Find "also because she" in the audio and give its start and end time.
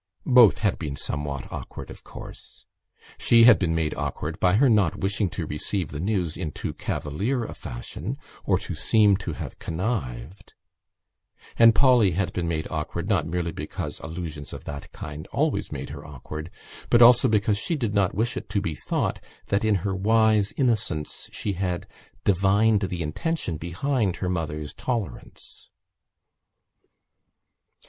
17.03-17.75